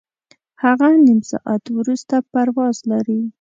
[0.63, 3.21] هغه نیم ساعت وروسته پرواز لري.